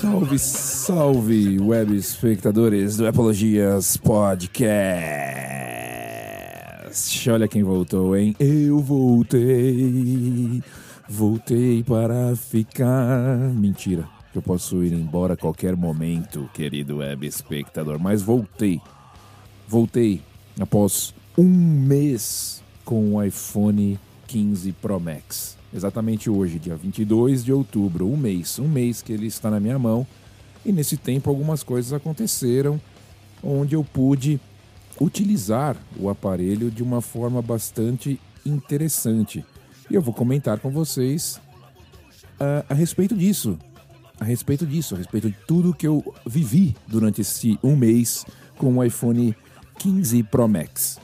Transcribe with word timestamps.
Salve, 0.00 0.38
salve, 0.38 1.58
web 1.58 1.96
espectadores 1.96 2.96
do 2.96 3.08
Apologias 3.08 3.96
Podcast. 3.96 4.48
Olha 7.28 7.48
quem 7.48 7.64
voltou, 7.64 8.16
hein? 8.16 8.36
Eu 8.38 8.78
voltei. 8.78 10.62
Voltei 11.08 11.82
para 11.82 12.36
ficar. 12.36 13.36
Mentira, 13.52 14.08
eu 14.32 14.40
posso 14.40 14.84
ir 14.84 14.92
embora 14.92 15.34
a 15.34 15.36
qualquer 15.36 15.74
momento, 15.74 16.48
querido 16.54 16.98
web 16.98 17.26
espectador, 17.26 17.98
mas 17.98 18.22
voltei. 18.22 18.80
Voltei 19.66 20.22
após 20.60 21.12
um 21.36 21.44
mês 21.44 22.62
com 22.84 23.16
o 23.16 23.22
iPhone 23.24 23.98
15 24.28 24.70
Pro 24.72 25.00
Max 25.00 25.57
exatamente 25.72 26.30
hoje, 26.30 26.58
dia 26.58 26.76
22 26.76 27.44
de 27.44 27.52
outubro, 27.52 28.06
um 28.06 28.16
mês, 28.16 28.58
um 28.58 28.68
mês 28.68 29.02
que 29.02 29.12
ele 29.12 29.26
está 29.26 29.50
na 29.50 29.60
minha 29.60 29.78
mão. 29.78 30.06
E 30.64 30.72
nesse 30.72 30.96
tempo 30.96 31.30
algumas 31.30 31.62
coisas 31.62 31.92
aconteceram 31.92 32.80
onde 33.42 33.74
eu 33.74 33.84
pude 33.84 34.40
utilizar 35.00 35.76
o 35.96 36.08
aparelho 36.08 36.70
de 36.70 36.82
uma 36.82 37.00
forma 37.00 37.40
bastante 37.40 38.20
interessante. 38.44 39.44
E 39.90 39.94
eu 39.94 40.02
vou 40.02 40.12
comentar 40.12 40.58
com 40.58 40.70
vocês 40.70 41.40
a, 42.38 42.64
a 42.68 42.74
respeito 42.74 43.16
disso. 43.16 43.58
A 44.20 44.24
respeito 44.24 44.66
disso, 44.66 44.96
a 44.96 44.98
respeito 44.98 45.30
de 45.30 45.36
tudo 45.46 45.72
que 45.72 45.86
eu 45.86 46.02
vivi 46.26 46.74
durante 46.88 47.20
esse 47.20 47.58
um 47.62 47.76
mês 47.76 48.24
com 48.56 48.76
o 48.76 48.84
iPhone 48.84 49.34
15 49.78 50.24
Pro 50.24 50.48
Max. 50.48 50.98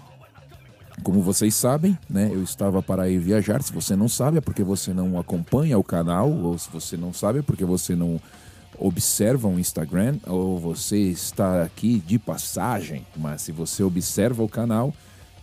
Como 1.04 1.20
vocês 1.20 1.54
sabem, 1.54 1.98
né, 2.08 2.30
eu 2.32 2.42
estava 2.42 2.82
para 2.82 3.10
ir 3.10 3.18
viajar. 3.18 3.62
Se 3.62 3.70
você 3.70 3.94
não 3.94 4.08
sabe, 4.08 4.38
é 4.38 4.40
porque 4.40 4.64
você 4.64 4.94
não 4.94 5.18
acompanha 5.18 5.78
o 5.78 5.84
canal, 5.84 6.30
ou 6.30 6.56
se 6.56 6.70
você 6.70 6.96
não 6.96 7.12
sabe, 7.12 7.40
é 7.40 7.42
porque 7.42 7.62
você 7.62 7.94
não 7.94 8.18
observa 8.78 9.46
o 9.46 9.60
Instagram, 9.60 10.16
ou 10.26 10.58
você 10.58 10.96
está 10.96 11.62
aqui 11.62 12.02
de 12.06 12.18
passagem. 12.18 13.06
Mas 13.14 13.42
se 13.42 13.52
você 13.52 13.82
observa 13.82 14.42
o 14.42 14.48
canal, 14.48 14.94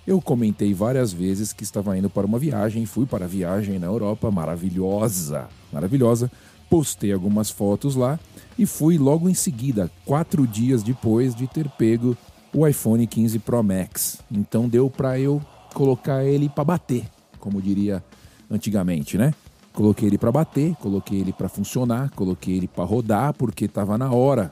eu 0.05 0.19
comentei 0.19 0.73
várias 0.73 1.13
vezes 1.13 1.53
que 1.53 1.63
estava 1.63 1.95
indo 1.95 2.09
para 2.09 2.25
uma 2.25 2.39
viagem, 2.39 2.87
fui 2.87 3.05
para 3.05 3.25
a 3.25 3.27
viagem 3.27 3.77
na 3.77 3.85
Europa, 3.85 4.31
maravilhosa, 4.31 5.47
maravilhosa. 5.71 6.31
Postei 6.71 7.13
algumas 7.13 7.51
fotos 7.51 7.95
lá 7.95 8.19
e 8.57 8.65
fui 8.65 8.97
logo 8.97 9.29
em 9.29 9.35
seguida, 9.35 9.91
quatro 10.05 10.47
dias 10.47 10.81
depois 10.81 11.35
de 11.35 11.45
ter 11.45 11.69
pego 11.69 12.17
o 12.53 12.67
iPhone 12.67 13.05
15 13.05 13.39
Pro 13.39 13.63
Max. 13.63 14.19
Então 14.31 14.67
deu 14.67 14.89
para 14.89 15.19
eu 15.19 15.41
colocar 15.73 16.23
ele 16.23 16.49
para 16.49 16.63
bater, 16.63 17.05
como 17.39 17.61
diria 17.61 18.03
antigamente, 18.49 19.17
né? 19.17 19.33
Coloquei 19.73 20.09
ele 20.09 20.17
para 20.17 20.31
bater, 20.31 20.75
coloquei 20.75 21.19
ele 21.19 21.31
para 21.31 21.47
funcionar, 21.47 22.09
coloquei 22.11 22.57
ele 22.57 22.67
para 22.67 22.83
rodar 22.83 23.33
porque 23.33 23.65
estava 23.65 23.97
na 23.97 24.11
hora. 24.11 24.51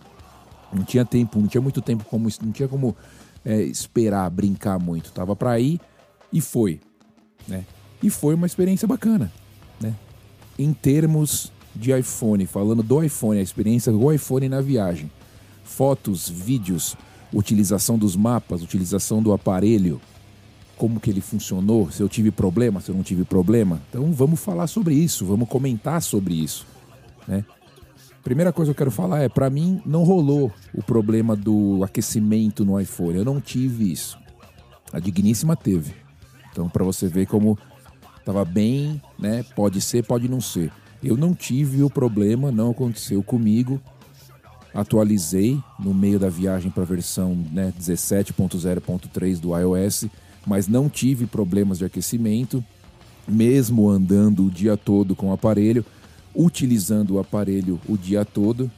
Não 0.71 0.83
tinha 0.83 1.03
tempo, 1.03 1.39
não 1.39 1.47
tinha 1.47 1.61
muito 1.61 1.81
tempo 1.81 2.05
como 2.05 2.29
não 2.41 2.51
tinha 2.51 2.67
como 2.67 2.95
é, 3.43 3.61
esperar, 3.63 4.29
brincar 4.29 4.79
muito. 4.79 5.11
Tava 5.11 5.35
para 5.35 5.59
ir 5.59 5.79
e 6.31 6.39
foi, 6.39 6.79
né? 7.47 7.65
E 8.01 8.09
foi 8.09 8.33
uma 8.33 8.45
experiência 8.45 8.87
bacana, 8.87 9.29
né? 9.81 9.93
Em 10.57 10.71
termos 10.71 11.51
de 11.75 11.91
iPhone, 11.91 12.45
falando 12.45 12.81
do 12.81 13.03
iPhone, 13.03 13.39
a 13.39 13.43
experiência 13.43 13.91
do 13.91 14.11
iPhone 14.11 14.47
na 14.47 14.61
viagem, 14.61 15.11
fotos, 15.63 16.29
vídeos, 16.29 16.95
utilização 17.33 17.97
dos 17.97 18.15
mapas, 18.15 18.61
utilização 18.61 19.21
do 19.21 19.31
aparelho, 19.33 20.01
como 20.77 20.99
que 20.99 21.09
ele 21.09 21.21
funcionou, 21.21 21.91
se 21.91 22.01
eu 22.01 22.07
tive 22.07 22.31
problema, 22.31 22.79
se 22.79 22.89
eu 22.89 22.95
não 22.95 23.03
tive 23.03 23.23
problema. 23.23 23.81
Então 23.89 24.11
vamos 24.13 24.39
falar 24.39 24.67
sobre 24.67 24.95
isso, 24.95 25.25
vamos 25.25 25.49
comentar 25.49 26.01
sobre 26.01 26.33
isso, 26.33 26.65
né? 27.27 27.43
Primeira 28.23 28.51
coisa 28.51 28.71
que 28.71 28.75
eu 28.75 28.85
quero 28.85 28.91
falar 28.91 29.21
é, 29.21 29.29
para 29.29 29.49
mim 29.49 29.81
não 29.85 30.03
rolou 30.03 30.51
o 30.73 30.83
problema 30.83 31.35
do 31.35 31.81
aquecimento 31.83 32.65
no 32.65 32.79
iPhone. 32.79 33.17
Eu 33.17 33.23
não 33.23 33.39
tive 33.39 33.91
isso. 33.91 34.19
A 34.91 34.99
Digníssima 34.99 35.55
teve. 35.55 35.93
Então 36.51 36.67
para 36.67 36.83
você 36.83 37.07
ver 37.07 37.27
como 37.27 37.57
estava 38.17 38.43
bem, 38.43 39.01
né? 39.17 39.43
Pode 39.55 39.79
ser, 39.79 40.03
pode 40.03 40.27
não 40.27 40.41
ser. 40.41 40.71
Eu 41.01 41.15
não 41.15 41.33
tive 41.33 41.81
o 41.81 41.89
problema, 41.89 42.51
não 42.51 42.71
aconteceu 42.71 43.23
comigo 43.23 43.81
atualizei 44.73 45.59
no 45.79 45.93
meio 45.93 46.19
da 46.19 46.29
viagem 46.29 46.69
para 46.71 46.83
a 46.83 46.85
versão 46.85 47.35
né, 47.51 47.73
17.0.3 47.79 49.39
do 49.39 49.57
iOS, 49.57 50.05
mas 50.45 50.67
não 50.67 50.89
tive 50.89 51.25
problemas 51.25 51.79
de 51.79 51.85
aquecimento, 51.85 52.63
mesmo 53.27 53.89
andando 53.89 54.45
o 54.45 54.49
dia 54.49 54.77
todo 54.77 55.15
com 55.15 55.29
o 55.29 55.33
aparelho, 55.33 55.85
utilizando 56.35 57.15
o 57.15 57.19
aparelho 57.19 57.79
o 57.87 57.97
dia 57.97 58.23
todo, 58.23 58.71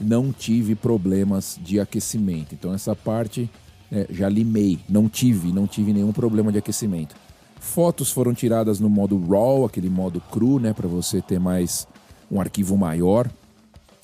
não 0.00 0.32
tive 0.32 0.74
problemas 0.74 1.58
de 1.62 1.78
aquecimento. 1.78 2.54
Então 2.54 2.72
essa 2.72 2.94
parte 2.94 3.50
é, 3.92 4.06
já 4.10 4.28
limei, 4.28 4.78
não 4.88 5.08
tive, 5.08 5.52
não 5.52 5.66
tive 5.66 5.92
nenhum 5.92 6.12
problema 6.12 6.50
de 6.50 6.58
aquecimento. 6.58 7.14
Fotos 7.58 8.10
foram 8.10 8.32
tiradas 8.32 8.80
no 8.80 8.88
modo 8.88 9.18
RAW, 9.18 9.66
aquele 9.66 9.90
modo 9.90 10.20
cru, 10.30 10.58
né, 10.58 10.72
para 10.72 10.88
você 10.88 11.20
ter 11.20 11.38
mais 11.38 11.86
um 12.30 12.40
arquivo 12.40 12.76
maior. 12.76 13.30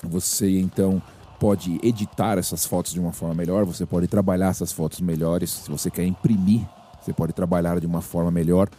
Você 0.07 0.59
então 0.59 1.01
pode 1.39 1.79
editar 1.83 2.37
essas 2.37 2.65
fotos 2.65 2.93
de 2.93 2.99
uma 2.99 3.11
forma 3.11 3.35
melhor, 3.35 3.63
você 3.65 3.85
pode 3.85 4.07
trabalhar 4.07 4.49
essas 4.49 4.71
fotos 4.71 4.99
melhores. 5.01 5.51
Se 5.51 5.69
você 5.69 5.89
quer 5.89 6.05
imprimir, 6.05 6.61
você 7.01 7.13
pode 7.13 7.33
trabalhar 7.33 7.79
de 7.79 7.85
uma 7.85 8.01
forma 8.01 8.31
melhor. 8.31 8.69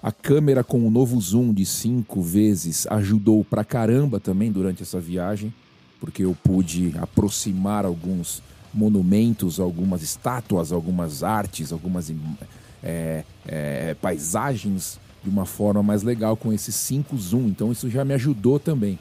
A 0.00 0.12
câmera 0.12 0.62
com 0.62 0.86
o 0.86 0.90
novo 0.90 1.20
zoom 1.20 1.52
de 1.52 1.66
cinco 1.66 2.22
vezes 2.22 2.86
ajudou 2.88 3.44
pra 3.44 3.64
caramba 3.64 4.20
também 4.20 4.50
durante 4.52 4.82
essa 4.82 5.00
viagem, 5.00 5.52
porque 5.98 6.24
eu 6.24 6.36
pude 6.44 6.94
aproximar 7.00 7.84
alguns 7.84 8.40
monumentos, 8.72 9.58
algumas 9.58 10.02
estátuas, 10.02 10.70
algumas 10.70 11.24
artes, 11.24 11.72
algumas 11.72 12.12
é, 12.82 13.24
é, 13.44 13.96
paisagens 14.00 15.00
de 15.22 15.28
uma 15.28 15.44
forma 15.44 15.82
mais 15.82 16.04
legal 16.04 16.36
com 16.36 16.52
esse 16.52 16.70
5 16.70 17.16
zoom. 17.18 17.48
Então 17.48 17.72
isso 17.72 17.90
já 17.90 18.04
me 18.04 18.14
ajudou 18.14 18.60
também. 18.60 18.98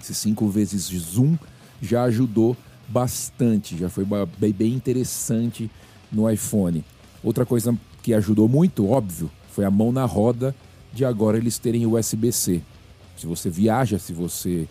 Esse 0.00 0.14
5 0.14 0.48
vezes 0.48 0.84
zoom 0.84 1.36
já 1.80 2.04
ajudou 2.04 2.56
bastante, 2.88 3.76
já 3.76 3.88
foi 3.88 4.04
bem 4.52 4.72
interessante 4.72 5.70
no 6.10 6.30
iPhone. 6.30 6.84
Outra 7.22 7.44
coisa 7.44 7.76
que 8.02 8.14
ajudou 8.14 8.48
muito, 8.48 8.88
óbvio, 8.88 9.30
foi 9.50 9.64
a 9.64 9.70
mão 9.70 9.90
na 9.90 10.04
roda 10.04 10.54
de 10.92 11.04
agora 11.04 11.36
eles 11.36 11.58
terem 11.58 11.86
USB-C. 11.86 12.62
Se 13.16 13.26
você 13.26 13.50
viaja, 13.50 13.98
se 13.98 14.12
você 14.12 14.68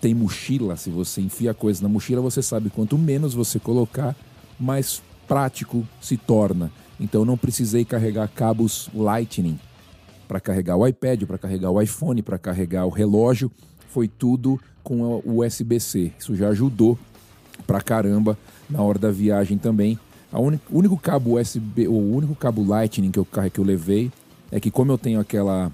tem 0.00 0.14
mochila, 0.14 0.76
se 0.76 0.88
você 0.88 1.20
enfia 1.20 1.52
coisa 1.52 1.82
na 1.82 1.88
mochila, 1.88 2.22
você 2.22 2.40
sabe 2.42 2.70
quanto 2.70 2.96
menos 2.96 3.34
você 3.34 3.58
colocar, 3.58 4.16
mais 4.58 5.02
prático 5.28 5.86
se 6.00 6.16
torna. 6.16 6.72
Então 6.98 7.24
não 7.24 7.36
precisei 7.36 7.84
carregar 7.84 8.28
cabos 8.28 8.88
Lightning 8.94 9.58
para 10.30 10.38
carregar 10.38 10.76
o 10.76 10.86
iPad, 10.86 11.24
para 11.24 11.36
carregar 11.36 11.72
o 11.72 11.82
iPhone, 11.82 12.22
para 12.22 12.38
carregar 12.38 12.86
o 12.86 12.88
relógio 12.88 13.50
foi 13.88 14.06
tudo 14.06 14.60
com 14.80 15.20
o 15.24 15.44
USB-C. 15.44 16.12
Isso 16.16 16.36
já 16.36 16.50
ajudou 16.50 16.96
pra 17.66 17.80
caramba 17.80 18.38
na 18.68 18.80
hora 18.80 18.96
da 18.96 19.10
viagem 19.10 19.58
também. 19.58 19.98
O 20.32 20.52
único 20.70 20.96
cabo 20.96 21.36
USB, 21.36 21.88
o 21.88 21.98
único 22.14 22.36
cabo 22.36 22.64
Lightning 22.64 23.10
que 23.10 23.18
eu, 23.18 23.26
que 23.52 23.58
eu 23.58 23.64
levei 23.64 24.12
é 24.52 24.60
que 24.60 24.70
como 24.70 24.92
eu 24.92 24.98
tenho 24.98 25.18
aquela 25.18 25.72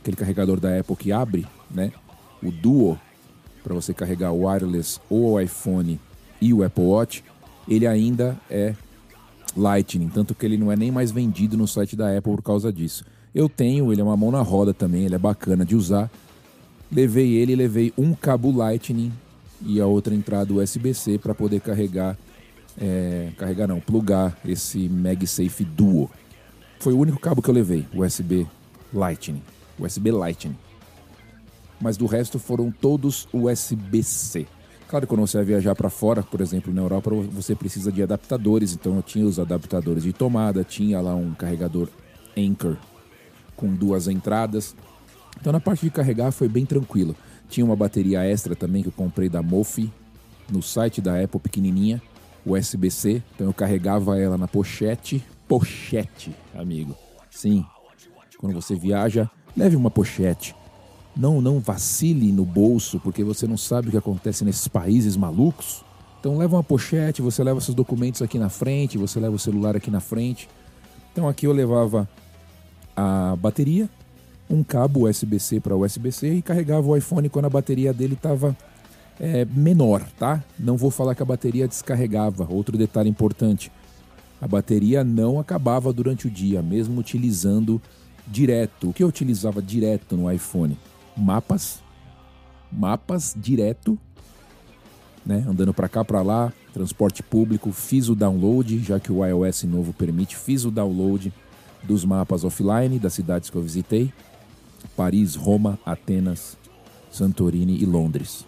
aquele 0.00 0.16
carregador 0.16 0.58
da 0.58 0.76
Apple 0.76 0.96
que 0.96 1.12
abre, 1.12 1.46
né? 1.70 1.92
O 2.42 2.50
Duo 2.50 2.98
para 3.62 3.74
você 3.74 3.94
carregar 3.94 4.32
o 4.32 4.48
wireless 4.48 4.98
ou 5.08 5.34
o 5.34 5.40
iPhone 5.40 6.00
e 6.40 6.52
o 6.52 6.64
Apple 6.64 6.82
Watch, 6.82 7.22
ele 7.68 7.86
ainda 7.86 8.36
é 8.50 8.74
Lightning, 9.56 10.08
tanto 10.08 10.34
que 10.34 10.44
ele 10.44 10.58
não 10.58 10.72
é 10.72 10.74
nem 10.74 10.90
mais 10.90 11.12
vendido 11.12 11.56
no 11.56 11.68
site 11.68 11.94
da 11.94 12.08
Apple 12.08 12.32
por 12.32 12.42
causa 12.42 12.72
disso. 12.72 13.04
Eu 13.34 13.48
tenho, 13.48 13.92
ele 13.92 14.00
é 14.00 14.04
uma 14.04 14.16
mão 14.16 14.30
na 14.30 14.42
roda 14.42 14.72
também, 14.72 15.04
ele 15.04 15.14
é 15.14 15.18
bacana 15.18 15.64
de 15.64 15.74
usar, 15.74 16.10
Levei 16.94 17.34
ele, 17.34 17.56
levei 17.56 17.92
um 17.98 18.14
cabo 18.14 18.56
Lightning 18.56 19.12
e 19.60 19.80
a 19.80 19.86
outra 19.86 20.14
entrada 20.14 20.54
USB-C 20.54 21.18
para 21.18 21.34
poder 21.34 21.60
carregar, 21.60 22.16
é, 22.80 23.32
carregar 23.36 23.66
não, 23.66 23.80
plugar 23.80 24.38
esse 24.44 24.88
MagSafe 24.88 25.64
Duo. 25.64 26.08
Foi 26.78 26.92
o 26.92 26.98
único 26.98 27.18
cabo 27.18 27.42
que 27.42 27.48
eu 27.48 27.54
levei, 27.54 27.84
USB 27.92 28.46
Lightning, 28.92 29.42
USB 29.76 30.12
Lightning. 30.12 30.56
Mas 31.80 31.96
do 31.96 32.06
resto 32.06 32.38
foram 32.38 32.70
todos 32.70 33.26
USB-C. 33.32 34.46
Claro, 34.86 35.08
quando 35.08 35.22
você 35.22 35.38
vai 35.38 35.46
viajar 35.46 35.74
para 35.74 35.90
fora, 35.90 36.22
por 36.22 36.40
exemplo, 36.40 36.72
na 36.72 36.82
Europa, 36.82 37.10
você 37.10 37.56
precisa 37.56 37.90
de 37.90 38.04
adaptadores. 38.04 38.72
Então 38.72 38.94
eu 38.94 39.02
tinha 39.02 39.26
os 39.26 39.40
adaptadores 39.40 40.04
de 40.04 40.12
tomada, 40.12 40.62
tinha 40.62 41.00
lá 41.00 41.16
um 41.16 41.34
carregador 41.34 41.88
Anchor 42.36 42.76
com 43.56 43.68
duas 43.74 44.08
entradas. 44.08 44.74
Então 45.40 45.52
na 45.52 45.60
parte 45.60 45.84
de 45.84 45.90
carregar 45.90 46.32
foi 46.32 46.48
bem 46.48 46.64
tranquilo. 46.64 47.14
Tinha 47.48 47.64
uma 47.64 47.76
bateria 47.76 48.24
extra 48.24 48.56
também 48.56 48.82
que 48.82 48.88
eu 48.88 48.92
comprei 48.92 49.28
da 49.28 49.42
Mofi 49.42 49.92
no 50.50 50.62
site 50.62 51.00
da 51.00 51.20
Apple 51.20 51.40
pequenininha, 51.40 52.02
USB-C. 52.44 53.22
Então 53.34 53.46
eu 53.46 53.54
carregava 53.54 54.18
ela 54.18 54.36
na 54.36 54.48
pochete, 54.48 55.24
pochete, 55.48 56.34
amigo. 56.54 56.94
Sim. 57.30 57.64
Quando 58.38 58.54
você 58.54 58.74
viaja, 58.74 59.30
leve 59.56 59.76
uma 59.76 59.90
pochete. 59.90 60.54
Não, 61.16 61.40
não 61.40 61.60
vacile 61.60 62.32
no 62.32 62.44
bolso, 62.44 62.98
porque 62.98 63.22
você 63.22 63.46
não 63.46 63.56
sabe 63.56 63.88
o 63.88 63.90
que 63.92 63.96
acontece 63.96 64.44
nesses 64.44 64.66
países 64.66 65.16
malucos. 65.16 65.84
Então 66.18 66.36
leva 66.36 66.56
uma 66.56 66.64
pochete, 66.64 67.22
você 67.22 67.44
leva 67.44 67.60
seus 67.60 67.74
documentos 67.74 68.20
aqui 68.22 68.38
na 68.38 68.48
frente, 68.48 68.98
você 68.98 69.20
leva 69.20 69.36
o 69.36 69.38
celular 69.38 69.76
aqui 69.76 69.90
na 69.90 70.00
frente. 70.00 70.48
Então 71.12 71.28
aqui 71.28 71.46
eu 71.46 71.52
levava 71.52 72.08
a 72.96 73.36
bateria, 73.36 73.88
um 74.48 74.62
cabo 74.62 75.08
USB-C 75.08 75.60
para 75.60 75.76
USB-C 75.76 76.34
e 76.34 76.42
carregava 76.42 76.86
o 76.86 76.96
iPhone 76.96 77.28
quando 77.28 77.46
a 77.46 77.50
bateria 77.50 77.92
dele 77.92 78.14
estava 78.14 78.56
é, 79.18 79.44
menor, 79.44 80.02
tá? 80.18 80.42
Não 80.58 80.76
vou 80.76 80.90
falar 80.90 81.14
que 81.14 81.22
a 81.22 81.26
bateria 81.26 81.68
descarregava. 81.68 82.46
Outro 82.50 82.76
detalhe 82.76 83.08
importante: 83.08 83.70
a 84.40 84.46
bateria 84.46 85.02
não 85.04 85.38
acabava 85.38 85.92
durante 85.92 86.26
o 86.26 86.30
dia, 86.30 86.62
mesmo 86.62 87.00
utilizando 87.00 87.80
direto. 88.26 88.90
O 88.90 88.92
que 88.92 89.02
eu 89.02 89.08
utilizava 89.08 89.62
direto 89.62 90.16
no 90.16 90.30
iPhone? 90.30 90.78
Mapas, 91.16 91.80
mapas 92.70 93.34
direto, 93.36 93.98
né? 95.24 95.44
Andando 95.48 95.72
para 95.72 95.88
cá 95.88 96.04
para 96.04 96.22
lá, 96.22 96.52
transporte 96.72 97.22
público. 97.22 97.72
Fiz 97.72 98.08
o 98.08 98.14
download, 98.14 98.78
já 98.80 98.98
que 98.98 99.12
o 99.12 99.24
iOS 99.24 99.64
novo 99.64 99.92
permite. 99.92 100.36
Fiz 100.36 100.64
o 100.64 100.70
download 100.70 101.32
dos 101.86 102.04
mapas 102.04 102.44
offline 102.44 102.98
das 102.98 103.14
cidades 103.14 103.50
que 103.50 103.56
eu 103.56 103.62
visitei: 103.62 104.12
Paris, 104.96 105.34
Roma, 105.34 105.78
Atenas, 105.84 106.56
Santorini 107.10 107.80
e 107.80 107.86
Londres. 107.86 108.46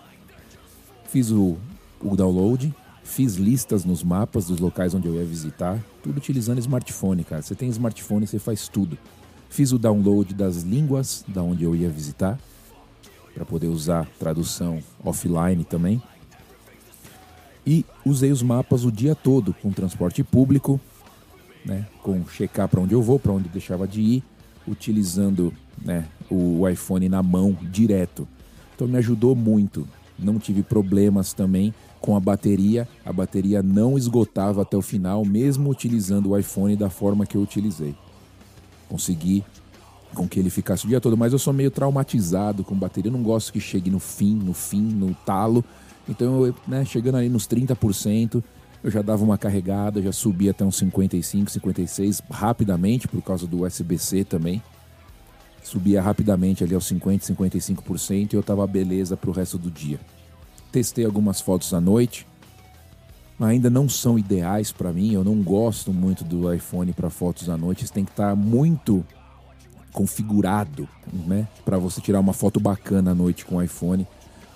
Fiz 1.08 1.30
o, 1.30 1.56
o 2.00 2.16
download, 2.16 2.74
fiz 3.04 3.36
listas 3.36 3.84
nos 3.84 4.02
mapas 4.02 4.46
dos 4.46 4.58
locais 4.58 4.94
onde 4.94 5.06
eu 5.06 5.14
ia 5.14 5.24
visitar, 5.24 5.78
tudo 6.02 6.18
utilizando 6.18 6.58
smartphone, 6.58 7.24
cara. 7.24 7.42
Você 7.42 7.54
tem 7.54 7.68
smartphone, 7.68 8.26
você 8.26 8.38
faz 8.38 8.68
tudo. 8.68 8.98
Fiz 9.48 9.72
o 9.72 9.78
download 9.78 10.34
das 10.34 10.62
línguas 10.62 11.24
da 11.28 11.42
onde 11.42 11.64
eu 11.64 11.74
ia 11.74 11.88
visitar, 11.88 12.38
para 13.32 13.44
poder 13.44 13.68
usar 13.68 14.06
tradução 14.18 14.82
offline 15.04 15.64
também. 15.64 16.02
E 17.66 17.84
usei 18.04 18.30
os 18.30 18.42
mapas 18.42 18.84
o 18.84 18.92
dia 18.92 19.14
todo 19.14 19.52
com 19.54 19.70
transporte 19.70 20.22
público, 20.22 20.80
né, 21.66 21.86
com 22.02 22.26
checar 22.28 22.68
para 22.68 22.80
onde 22.80 22.94
eu 22.94 23.02
vou, 23.02 23.18
para 23.18 23.32
onde 23.32 23.50
deixava 23.50 23.86
de 23.86 24.00
ir, 24.00 24.24
utilizando 24.66 25.52
né, 25.84 26.06
o 26.30 26.66
iPhone 26.66 27.06
na 27.10 27.22
mão 27.22 27.54
direto. 27.70 28.26
Então 28.74 28.88
me 28.88 28.96
ajudou 28.96 29.34
muito 29.34 29.86
não 30.18 30.38
tive 30.38 30.62
problemas 30.62 31.32
também 31.32 31.74
com 32.00 32.16
a 32.16 32.20
bateria. 32.20 32.88
A 33.04 33.12
bateria 33.12 33.62
não 33.62 33.98
esgotava 33.98 34.62
até 34.62 34.76
o 34.76 34.82
final, 34.82 35.24
mesmo 35.24 35.70
utilizando 35.70 36.30
o 36.30 36.38
iPhone 36.38 36.74
da 36.76 36.88
forma 36.88 37.26
que 37.26 37.36
eu 37.36 37.42
utilizei. 37.42 37.94
Consegui 38.88 39.44
com 40.14 40.26
que 40.26 40.38
ele 40.40 40.48
ficasse 40.48 40.86
o 40.86 40.88
dia 40.88 41.00
todo, 41.00 41.16
mas 41.16 41.32
eu 41.32 41.38
sou 41.38 41.52
meio 41.52 41.70
traumatizado 41.70 42.64
com 42.64 42.74
bateria. 42.74 43.10
Eu 43.10 43.12
não 43.12 43.22
gosto 43.22 43.52
que 43.52 43.60
chegue 43.60 43.90
no 43.90 43.98
fim, 43.98 44.34
no 44.34 44.54
fim, 44.54 44.80
no 44.80 45.14
talo. 45.26 45.64
Então, 46.08 46.46
eu, 46.46 46.54
né, 46.66 46.84
chegando 46.84 47.16
ali 47.16 47.28
nos 47.28 47.46
30%, 47.46 48.42
eu 48.86 48.90
já 48.90 49.02
dava 49.02 49.22
uma 49.22 49.36
carregada, 49.36 50.00
já 50.00 50.12
subia 50.12 50.52
até 50.52 50.64
uns 50.64 50.76
55, 50.76 51.50
56 51.50 52.22
rapidamente 52.30 53.06
por 53.06 53.20
causa 53.20 53.46
do 53.46 53.64
USB-C 53.64 54.24
também 54.24 54.62
subia 55.66 56.00
rapidamente 56.00 56.62
ali 56.62 56.74
aos 56.74 56.86
50, 56.86 57.26
55% 57.34 58.32
e 58.32 58.36
eu 58.36 58.42
tava 58.42 58.64
beleza 58.66 59.16
pro 59.16 59.32
resto 59.32 59.58
do 59.58 59.68
dia. 59.68 59.98
Testei 60.70 61.04
algumas 61.04 61.40
fotos 61.40 61.74
à 61.74 61.80
noite, 61.80 62.26
ainda 63.40 63.68
não 63.68 63.88
são 63.88 64.16
ideais 64.16 64.70
para 64.70 64.92
mim. 64.92 65.12
Eu 65.12 65.24
não 65.24 65.42
gosto 65.42 65.92
muito 65.92 66.22
do 66.22 66.52
iPhone 66.52 66.92
para 66.92 67.10
fotos 67.10 67.50
à 67.50 67.56
noite. 67.56 67.84
Você 67.84 67.92
tem 67.92 68.04
que 68.04 68.12
estar 68.12 68.30
tá 68.30 68.36
muito 68.36 69.04
configurado, 69.92 70.88
né, 71.26 71.48
para 71.64 71.78
você 71.78 72.00
tirar 72.00 72.20
uma 72.20 72.32
foto 72.32 72.60
bacana 72.60 73.10
à 73.10 73.14
noite 73.14 73.44
com 73.44 73.56
o 73.56 73.62
iPhone. 73.62 74.06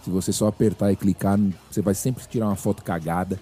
Se 0.05 0.11
você 0.11 0.33
só 0.33 0.47
apertar 0.47 0.93
e 0.93 0.97
clicar, 0.97 1.39
você 1.71 1.83
vai 1.83 1.95
sempre 1.95 2.25
tirar 2.29 2.47
uma 2.47 2.57
foto 2.57 2.85
cagada. 2.85 3.41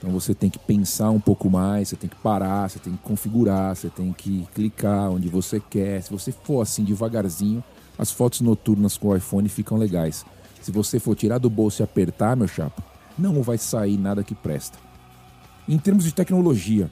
Então 0.00 0.10
você 0.10 0.34
tem 0.34 0.48
que 0.48 0.58
pensar 0.58 1.10
um 1.10 1.20
pouco 1.20 1.50
mais, 1.50 1.90
você 1.90 1.96
tem 1.96 2.08
que 2.08 2.16
parar, 2.16 2.70
você 2.70 2.78
tem 2.78 2.94
que 2.94 3.02
configurar, 3.02 3.76
você 3.76 3.90
tem 3.90 4.10
que 4.14 4.48
clicar 4.54 5.10
onde 5.10 5.28
você 5.28 5.60
quer. 5.60 6.02
Se 6.02 6.10
você 6.10 6.32
for 6.32 6.62
assim 6.62 6.82
devagarzinho, 6.82 7.62
as 7.98 8.10
fotos 8.10 8.40
noturnas 8.40 8.96
com 8.96 9.08
o 9.08 9.16
iPhone 9.16 9.46
ficam 9.50 9.76
legais. 9.76 10.24
Se 10.62 10.72
você 10.72 10.98
for 10.98 11.14
tirar 11.14 11.36
do 11.36 11.50
bolso 11.50 11.82
e 11.82 11.84
apertar, 11.84 12.34
meu 12.34 12.48
chapa, 12.48 12.82
não 13.18 13.42
vai 13.42 13.58
sair 13.58 13.98
nada 13.98 14.24
que 14.24 14.34
presta. 14.34 14.78
Em 15.68 15.76
termos 15.76 16.04
de 16.04 16.14
tecnologia, 16.14 16.90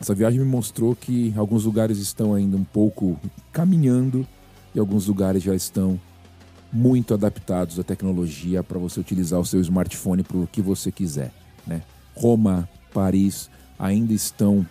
essa 0.00 0.14
viagem 0.14 0.38
me 0.38 0.46
mostrou 0.46 0.94
que 0.94 1.34
alguns 1.36 1.64
lugares 1.64 1.98
estão 1.98 2.32
ainda 2.32 2.56
um 2.56 2.64
pouco 2.64 3.18
caminhando 3.52 4.24
e 4.72 4.78
alguns 4.78 5.08
lugares 5.08 5.42
já 5.42 5.54
estão 5.54 6.00
muito 6.72 7.12
adaptados 7.12 7.80
à 7.80 7.82
tecnologia 7.82 8.62
para 8.62 8.78
você 8.78 9.00
utilizar 9.00 9.40
o 9.40 9.44
seu 9.44 9.60
smartphone 9.60 10.22
para 10.22 10.36
o 10.36 10.46
que 10.46 10.62
você 10.62 10.92
quiser, 10.92 11.32
né? 11.66 11.82
Roma, 12.16 12.68
Paris 12.92 13.50
ainda 13.78 14.14
estão 14.14 14.66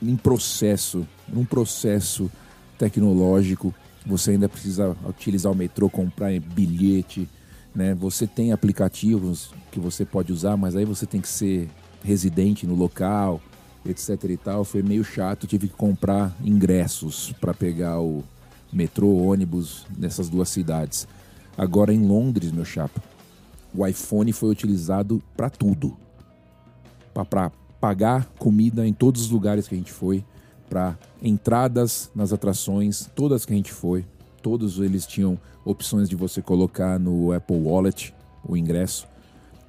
em 0.00 0.14
processo, 0.14 1.06
num 1.26 1.44
processo 1.44 2.30
tecnológico. 2.78 3.74
Você 4.04 4.32
ainda 4.32 4.48
precisa 4.48 4.94
utilizar 5.08 5.50
o 5.50 5.54
metrô, 5.54 5.88
comprar 5.88 6.38
bilhete, 6.38 7.28
né? 7.74 7.94
Você 7.94 8.26
tem 8.26 8.52
aplicativos 8.52 9.50
que 9.72 9.80
você 9.80 10.04
pode 10.04 10.32
usar, 10.32 10.56
mas 10.56 10.76
aí 10.76 10.84
você 10.84 11.06
tem 11.06 11.20
que 11.20 11.28
ser 11.28 11.68
residente 12.04 12.66
no 12.66 12.74
local, 12.74 13.40
etc 13.84 14.22
e 14.24 14.36
tal. 14.36 14.64
Foi 14.64 14.82
meio 14.82 15.02
chato, 15.02 15.46
tive 15.46 15.68
que 15.68 15.74
comprar 15.74 16.36
ingressos 16.44 17.32
para 17.40 17.54
pegar 17.54 18.00
o 18.00 18.22
metrô, 18.72 19.08
ônibus 19.14 19.86
nessas 19.96 20.28
duas 20.28 20.50
cidades. 20.50 21.08
Agora 21.56 21.92
em 21.92 22.06
Londres, 22.06 22.52
meu 22.52 22.66
chapa, 22.66 23.02
o 23.74 23.84
iPhone 23.86 24.30
foi 24.32 24.50
utilizado 24.50 25.22
para 25.34 25.48
tudo 25.48 25.96
para 27.24 27.50
pagar 27.80 28.26
comida 28.38 28.86
em 28.86 28.92
todos 28.92 29.22
os 29.22 29.30
lugares 29.30 29.68
que 29.68 29.74
a 29.74 29.78
gente 29.78 29.92
foi, 29.92 30.24
para 30.68 30.98
entradas 31.22 32.10
nas 32.14 32.32
atrações, 32.32 33.08
todas 33.14 33.44
que 33.44 33.52
a 33.52 33.56
gente 33.56 33.72
foi, 33.72 34.04
todos 34.42 34.78
eles 34.78 35.06
tinham 35.06 35.38
opções 35.64 36.08
de 36.08 36.16
você 36.16 36.42
colocar 36.42 36.98
no 36.98 37.32
Apple 37.32 37.56
Wallet 37.56 38.14
o 38.44 38.56
ingresso. 38.56 39.06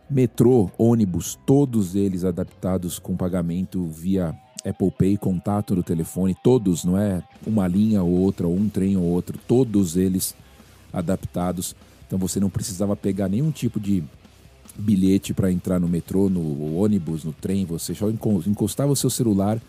Metrô, 0.09 0.71
ônibus, 0.77 1.37
todos 1.45 1.95
eles 1.95 2.23
adaptados 2.23 2.97
com 2.97 3.15
pagamento 3.15 3.85
via 3.87 4.33
Apple 4.65 4.91
Pay, 4.91 5.17
contato 5.17 5.75
no 5.75 5.83
telefone, 5.83 6.35
todos, 6.43 6.83
não 6.83 6.97
é 6.97 7.21
uma 7.45 7.67
linha 7.67 8.03
ou 8.03 8.11
outra, 8.11 8.47
ou 8.47 8.55
um 8.55 8.69
trem 8.69 8.95
ou 8.97 9.03
outro, 9.03 9.37
todos 9.47 9.97
eles 9.97 10.35
adaptados. 10.93 11.75
Então 12.05 12.17
você 12.17 12.39
não 12.39 12.49
precisava 12.49 12.95
pegar 12.95 13.27
nenhum 13.27 13.51
tipo 13.51 13.79
de 13.79 14.03
bilhete 14.77 15.33
para 15.33 15.51
entrar 15.51 15.79
no 15.79 15.87
metrô, 15.87 16.29
no 16.29 16.75
ônibus, 16.75 17.23
no 17.23 17.33
trem, 17.33 17.65
você 17.65 17.93
só 17.95 18.09
encostava 18.09 18.91
o 18.91 18.95
seu 18.95 19.09
celular. 19.09 19.59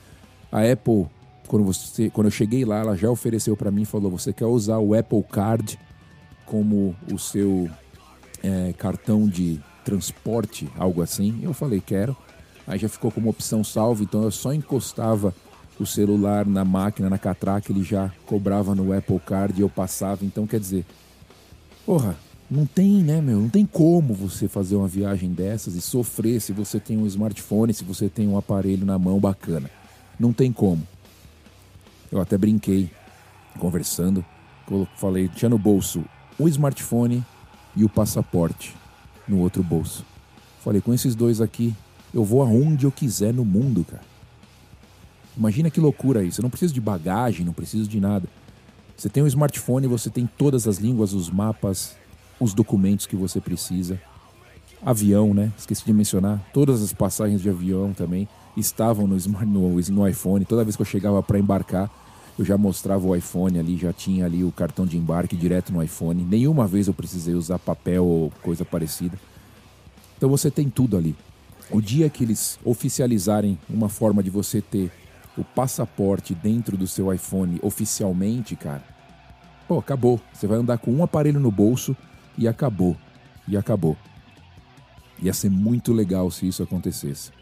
A 0.50 0.60
Apple, 0.60 1.06
quando, 1.46 1.64
você, 1.64 2.10
quando 2.10 2.26
eu 2.26 2.30
cheguei 2.30 2.64
lá, 2.64 2.78
ela 2.78 2.96
já 2.96 3.10
ofereceu 3.10 3.56
para 3.56 3.70
mim, 3.70 3.84
falou: 3.84 4.10
você 4.10 4.32
quer 4.32 4.46
usar 4.46 4.78
o 4.78 4.94
Apple 4.94 5.22
Card 5.24 5.78
como 6.46 6.94
o 7.12 7.18
seu 7.18 7.68
é, 8.42 8.72
cartão 8.76 9.28
de 9.28 9.60
transporte, 9.84 10.68
algo 10.76 11.02
assim? 11.02 11.40
Eu 11.42 11.52
falei: 11.52 11.80
quero. 11.80 12.16
Aí 12.66 12.78
já 12.78 12.88
ficou 12.88 13.10
como 13.10 13.30
opção 13.30 13.64
salvo, 13.64 14.02
então 14.02 14.22
eu 14.22 14.30
só 14.30 14.52
encostava 14.52 15.34
o 15.80 15.86
celular 15.86 16.44
na 16.44 16.64
máquina, 16.64 17.08
na 17.08 17.18
catraca, 17.18 17.72
ele 17.72 17.82
já 17.82 18.12
cobrava 18.26 18.74
no 18.74 18.92
Apple 18.92 19.20
Card 19.20 19.58
e 19.58 19.62
eu 19.62 19.68
passava. 19.68 20.24
Então, 20.24 20.46
quer 20.46 20.60
dizer, 20.60 20.84
porra, 21.86 22.16
não 22.50 22.64
tem, 22.64 23.02
né, 23.02 23.20
meu? 23.20 23.40
Não 23.40 23.48
tem 23.48 23.66
como 23.66 24.14
você 24.14 24.48
fazer 24.48 24.76
uma 24.76 24.88
viagem 24.88 25.32
dessas 25.32 25.74
e 25.74 25.80
sofrer 25.80 26.40
se 26.40 26.52
você 26.52 26.80
tem 26.80 26.96
um 26.96 27.06
smartphone, 27.06 27.74
se 27.74 27.84
você 27.84 28.08
tem 28.08 28.26
um 28.26 28.38
aparelho 28.38 28.86
na 28.86 28.98
mão 28.98 29.20
bacana. 29.20 29.70
Não 30.18 30.32
tem 30.32 30.50
como. 30.50 30.86
Eu 32.10 32.20
até 32.20 32.38
brinquei, 32.38 32.90
conversando, 33.58 34.24
falei, 34.96 35.28
tinha 35.28 35.48
no 35.48 35.58
bolso 35.58 36.02
o 36.38 36.48
smartphone 36.48 37.22
e 37.76 37.84
o 37.84 37.88
passaporte 37.88 38.74
no 39.26 39.40
outro 39.40 39.62
bolso. 39.62 40.04
Falei, 40.60 40.80
com 40.80 40.94
esses 40.94 41.14
dois 41.14 41.40
aqui, 41.40 41.74
eu 42.14 42.24
vou 42.24 42.40
aonde 42.40 42.86
eu 42.86 42.92
quiser 42.92 43.34
no 43.34 43.44
mundo, 43.44 43.84
cara. 43.84 44.02
Imagina 45.36 45.70
que 45.70 45.80
loucura 45.80 46.24
isso. 46.24 46.40
Eu 46.40 46.44
não 46.44 46.50
preciso 46.50 46.72
de 46.72 46.80
bagagem, 46.80 47.44
não 47.44 47.52
preciso 47.52 47.88
de 47.88 48.00
nada. 48.00 48.26
Você 48.96 49.08
tem 49.08 49.22
um 49.22 49.26
smartphone, 49.26 49.86
você 49.86 50.10
tem 50.10 50.26
todas 50.26 50.66
as 50.66 50.78
línguas, 50.78 51.12
os 51.12 51.30
mapas, 51.30 51.94
os 52.40 52.54
documentos 52.54 53.06
que 53.06 53.16
você 53.16 53.40
precisa. 53.40 54.00
Avião, 54.84 55.34
né? 55.34 55.52
Esqueci 55.58 55.84
de 55.84 55.92
mencionar. 55.92 56.40
Todas 56.52 56.82
as 56.82 56.92
passagens 56.92 57.42
de 57.42 57.48
avião 57.48 57.92
também 57.92 58.28
estavam 58.56 59.06
no, 59.06 59.16
no, 59.16 59.80
no 59.80 60.08
iPhone. 60.08 60.44
Toda 60.44 60.64
vez 60.64 60.76
que 60.76 60.82
eu 60.82 60.86
chegava 60.86 61.22
para 61.22 61.38
embarcar, 61.38 61.90
eu 62.38 62.44
já 62.44 62.56
mostrava 62.56 63.06
o 63.06 63.16
iPhone 63.16 63.58
ali, 63.58 63.76
já 63.76 63.92
tinha 63.92 64.24
ali 64.24 64.44
o 64.44 64.52
cartão 64.52 64.86
de 64.86 64.96
embarque 64.96 65.36
direto 65.36 65.72
no 65.72 65.82
iPhone. 65.82 66.22
Nenhuma 66.22 66.66
vez 66.66 66.86
eu 66.86 66.94
precisei 66.94 67.34
usar 67.34 67.58
papel 67.58 68.04
ou 68.04 68.32
coisa 68.42 68.64
parecida. 68.64 69.18
Então 70.16 70.28
você 70.28 70.50
tem 70.50 70.70
tudo 70.70 70.96
ali. 70.96 71.16
O 71.70 71.80
dia 71.82 72.08
que 72.08 72.24
eles 72.24 72.58
oficializarem 72.64 73.58
uma 73.68 73.88
forma 73.88 74.22
de 74.22 74.30
você 74.30 74.60
ter 74.60 74.90
o 75.36 75.44
passaporte 75.44 76.34
dentro 76.34 76.76
do 76.76 76.86
seu 76.86 77.12
iPhone 77.12 77.58
oficialmente, 77.62 78.56
cara, 78.56 78.82
Pô, 79.68 79.78
acabou. 79.78 80.18
Você 80.32 80.46
vai 80.46 80.58
andar 80.58 80.78
com 80.78 80.90
um 80.90 81.04
aparelho 81.04 81.38
no 81.38 81.50
bolso 81.50 81.94
e 82.38 82.46
acabou. 82.46 82.96
E 83.46 83.56
acabou. 83.56 83.96
Ia 85.20 85.32
ser 85.32 85.50
muito 85.50 85.92
legal 85.92 86.30
se 86.30 86.46
isso 86.46 86.62
acontecesse. 86.62 87.32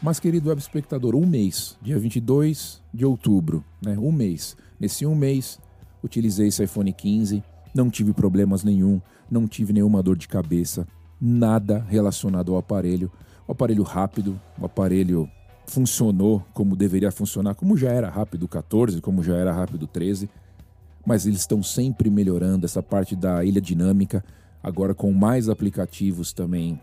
Mas, 0.00 0.20
querido 0.20 0.48
web 0.48 0.60
espectador, 0.60 1.16
um 1.16 1.26
mês, 1.26 1.76
dia 1.82 1.98
22 1.98 2.80
de 2.94 3.04
outubro, 3.04 3.64
né? 3.82 3.98
Um 3.98 4.12
mês. 4.12 4.56
Nesse 4.78 5.04
um 5.04 5.14
mês, 5.14 5.58
utilizei 6.02 6.48
esse 6.48 6.62
iPhone 6.62 6.92
15, 6.92 7.42
não 7.74 7.90
tive 7.90 8.12
problemas 8.12 8.62
nenhum, 8.62 9.00
não 9.30 9.48
tive 9.48 9.72
nenhuma 9.72 10.02
dor 10.02 10.16
de 10.16 10.28
cabeça, 10.28 10.86
nada 11.20 11.84
relacionado 11.88 12.52
ao 12.52 12.58
aparelho. 12.58 13.10
O 13.48 13.52
aparelho 13.52 13.82
rápido, 13.82 14.40
o 14.58 14.66
aparelho 14.66 15.28
funcionou 15.66 16.44
como 16.52 16.76
deveria 16.76 17.10
funcionar, 17.10 17.54
como 17.54 17.76
já 17.76 17.90
era 17.90 18.08
rápido 18.08 18.44
o 18.44 18.48
14, 18.48 19.00
como 19.00 19.22
já 19.22 19.36
era 19.36 19.52
rápido 19.52 19.84
o 19.84 19.86
13, 19.86 20.28
mas 21.06 21.24
eles 21.24 21.40
estão 21.40 21.62
sempre 21.62 22.10
melhorando 22.10 22.66
essa 22.66 22.82
parte 22.82 23.14
da 23.14 23.44
ilha 23.44 23.60
dinâmica, 23.60 24.24
agora 24.60 24.92
com 24.92 25.12
mais 25.12 25.48
aplicativos 25.48 26.32
também 26.32 26.80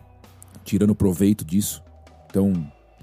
tirando 0.64 0.94
proveito 0.94 1.44
disso. 1.44 1.82
Então, 2.30 2.52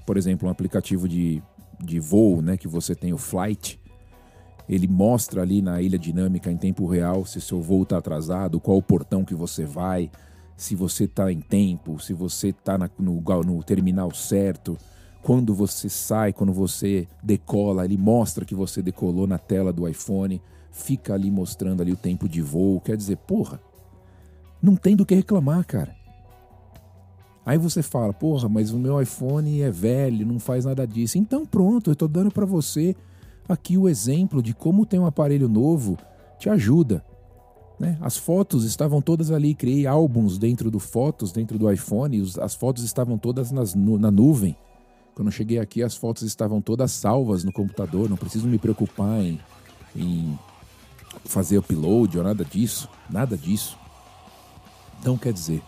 por 0.04 0.16
exemplo, 0.16 0.48
um 0.48 0.50
aplicativo 0.50 1.08
de, 1.08 1.40
de 1.78 2.00
voo, 2.00 2.42
né, 2.42 2.56
que 2.56 2.66
você 2.66 2.94
tem 2.94 3.12
o 3.12 3.18
Flight, 3.18 3.80
ele 4.68 4.88
mostra 4.88 5.42
ali 5.42 5.62
na 5.62 5.80
ilha 5.80 5.98
dinâmica 5.98 6.50
em 6.50 6.56
tempo 6.56 6.86
real 6.86 7.24
se 7.24 7.40
seu 7.40 7.62
voo 7.62 7.84
está 7.84 7.98
atrasado, 7.98 8.60
qual 8.60 8.78
o 8.78 8.82
portão 8.82 9.24
que 9.24 9.34
você 9.34 9.64
vai, 9.64 10.10
se 10.56 10.74
você 10.74 11.04
está 11.04 11.30
em 11.30 11.40
tempo, 11.40 12.00
se 12.00 12.12
você 12.12 12.48
está 12.48 12.76
no, 12.98 13.20
no 13.44 13.62
terminal 13.62 14.12
certo, 14.14 14.76
quando 15.22 15.54
você 15.54 15.88
sai, 15.88 16.32
quando 16.32 16.52
você 16.52 17.06
decola, 17.22 17.84
ele 17.84 17.96
mostra 17.96 18.44
que 18.44 18.54
você 18.54 18.82
decolou 18.82 19.26
na 19.26 19.38
tela 19.38 19.72
do 19.72 19.88
iPhone, 19.88 20.42
fica 20.72 21.14
ali 21.14 21.30
mostrando 21.30 21.82
ali 21.82 21.92
o 21.92 21.96
tempo 21.96 22.28
de 22.28 22.40
voo. 22.40 22.80
Quer 22.80 22.96
dizer, 22.96 23.16
porra, 23.18 23.60
não 24.60 24.74
tem 24.74 24.96
do 24.96 25.06
que 25.06 25.14
reclamar, 25.14 25.64
cara. 25.66 25.94
Aí 27.44 27.58
você 27.58 27.82
fala, 27.82 28.12
porra, 28.12 28.48
mas 28.48 28.72
o 28.72 28.78
meu 28.78 29.00
iPhone 29.00 29.60
é 29.60 29.70
velho, 29.70 30.26
não 30.26 30.38
faz 30.38 30.64
nada 30.64 30.86
disso. 30.86 31.18
Então 31.18 31.44
pronto, 31.44 31.90
eu 31.90 31.92
estou 31.92 32.08
dando 32.08 32.30
para 32.30 32.46
você 32.46 32.96
aqui 33.48 33.76
o 33.76 33.88
exemplo 33.88 34.42
de 34.42 34.54
como 34.54 34.86
ter 34.86 34.98
um 34.98 35.06
aparelho 35.06 35.48
novo 35.48 35.98
te 36.38 36.48
ajuda. 36.48 37.04
Né? 37.78 37.98
As 38.00 38.16
fotos 38.16 38.64
estavam 38.64 39.02
todas 39.02 39.32
ali, 39.32 39.54
criei 39.54 39.88
álbuns 39.88 40.38
dentro 40.38 40.70
do 40.70 40.78
Fotos, 40.78 41.32
dentro 41.32 41.58
do 41.58 41.70
iPhone, 41.70 42.22
as 42.40 42.54
fotos 42.54 42.84
estavam 42.84 43.18
todas 43.18 43.50
nas, 43.50 43.74
na 43.74 44.10
nuvem. 44.10 44.56
Quando 45.14 45.28
eu 45.28 45.32
cheguei 45.32 45.58
aqui, 45.58 45.82
as 45.82 45.96
fotos 45.96 46.22
estavam 46.22 46.60
todas 46.60 46.92
salvas 46.92 47.42
no 47.42 47.52
computador, 47.52 48.08
não 48.08 48.16
preciso 48.16 48.46
me 48.46 48.56
preocupar 48.56 49.20
em, 49.20 49.40
em 49.96 50.38
fazer 51.24 51.58
upload 51.58 52.18
ou 52.18 52.24
nada 52.24 52.44
disso, 52.44 52.88
nada 53.08 53.36
disso. 53.36 53.78
Então 55.00 55.16
quer 55.16 55.32
dizer, 55.32 55.62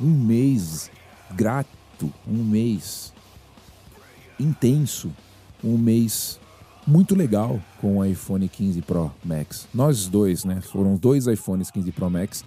um 0.00 0.10
mês 0.10 0.90
grato, 1.30 2.12
um 2.26 2.42
mês 2.42 3.12
intenso, 4.38 5.10
um 5.62 5.76
mês 5.76 6.40
muito 6.86 7.14
legal 7.14 7.60
com 7.80 7.98
o 7.98 8.04
iPhone 8.04 8.48
15 8.48 8.82
Pro 8.82 9.12
Max. 9.24 9.66
Nós 9.72 10.06
dois, 10.06 10.44
né? 10.44 10.60
Foram 10.60 10.96
dois 10.96 11.26
iPhones 11.26 11.70
15 11.70 11.92
Pro 11.92 12.10
Max. 12.10 12.44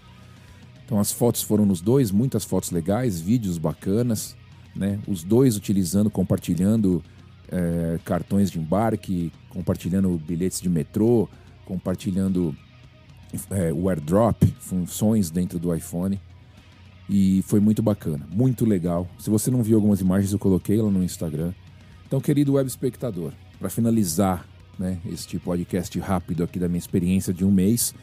Então 0.86 1.00
as 1.00 1.12
fotos 1.12 1.41
foram 1.41 1.65
nos 1.65 1.81
dois, 1.81 2.12
muitas 2.12 2.46
fotos 2.46 2.72
legais, 2.72 3.19
vídeos 3.19 3.57
bacanas, 3.57 4.36
né? 4.75 5.00
Os 5.07 5.24
dois 5.24 5.57
utilizando, 5.57 6.10
compartilhando 6.10 7.03
é, 7.51 8.00
cartões 8.05 8.51
de 8.51 8.60
embarque, 8.60 9.31
compartilhando 9.50 10.10
bilhetes 10.25 10.62
de 10.62 10.69
metrô, 10.69 11.27
compartilhando 11.67 12.55
é, 13.51 13.74
o 13.74 13.89
AirDrop, 13.89 14.41
funções 14.59 15.29
dentro 15.29 15.59
do 15.59 15.75
iPhone. 15.75 16.19
E 17.09 17.41
foi 17.43 17.59
muito 17.59 17.81
bacana, 17.81 18.25
muito 18.31 18.65
legal. 18.65 19.07
Se 19.19 19.29
você 19.29 19.51
não 19.51 19.62
viu 19.62 19.77
algumas 19.77 20.01
imagens, 20.01 20.31
eu 20.31 20.39
coloquei 20.39 20.81
lá 20.81 20.89
no 20.89 21.03
Instagram. 21.03 21.53
Então, 22.05 22.19
querido 22.19 22.53
web 22.53 22.67
espectador, 22.67 23.31
para 23.59 23.69
finalizar 23.69 24.45
né, 24.79 24.97
este 25.05 25.38
podcast 25.39 25.97
rápido 26.00 26.43
aqui 26.43 26.59
da 26.59 26.67
minha 26.67 26.79
experiência 26.79 27.33
de 27.33 27.45
um 27.45 27.51
mês, 27.51 27.93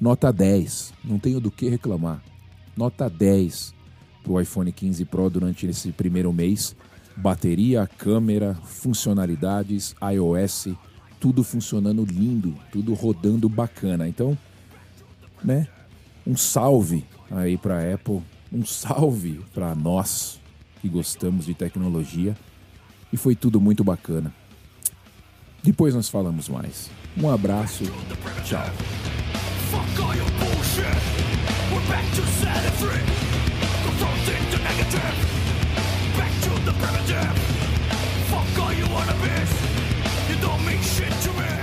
nota 0.00 0.32
10. 0.32 0.92
Não 1.04 1.18
tenho 1.18 1.40
do 1.40 1.50
que 1.50 1.68
reclamar. 1.68 2.22
Nota 2.76 3.08
10 3.08 3.74
para 4.22 4.32
o 4.32 4.40
iPhone 4.40 4.72
15 4.72 5.04
Pro 5.06 5.30
durante 5.30 5.66
esse 5.66 5.92
primeiro 5.92 6.32
mês. 6.32 6.74
Bateria, 7.16 7.86
câmera, 7.98 8.54
funcionalidades, 8.64 9.94
iOS, 10.14 10.68
tudo 11.20 11.42
funcionando 11.42 12.04
lindo, 12.04 12.54
tudo 12.70 12.94
rodando 12.94 13.48
bacana. 13.48 14.08
Então, 14.08 14.36
né? 15.42 15.68
Um 16.26 16.36
salve 16.36 17.04
aí 17.30 17.56
para 17.56 17.94
Apple, 17.94 18.22
um 18.52 18.64
salve 18.64 19.40
para 19.54 19.74
nós 19.74 20.40
que 20.80 20.88
gostamos 20.88 21.46
de 21.46 21.54
tecnologia. 21.54 22.36
E 23.12 23.16
foi 23.16 23.34
tudo 23.34 23.60
muito 23.60 23.84
bacana. 23.84 24.32
Depois 25.62 25.94
nós 25.94 26.08
falamos 26.08 26.48
mais. 26.48 26.90
Um 27.16 27.30
abraço. 27.30 27.84
Tchau. 28.44 28.66
Fuck 38.28 38.58
all 38.58 38.72
you 38.72 38.86
wanna 38.92 39.12
be 39.22 39.75
don't 40.46 40.64
mean 40.64 40.80
shit 40.80 41.10
to 41.22 41.32
me. 41.32 41.55